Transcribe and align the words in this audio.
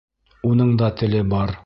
—Уның 0.53 0.71
да 0.83 0.91
теле 1.03 1.23
бар. 1.35 1.57